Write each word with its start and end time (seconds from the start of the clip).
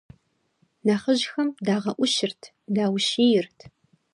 Нэхъыжьхэм 0.85 1.47
дагъэӀущырт, 1.65 2.41
даущийрт. 2.75 3.57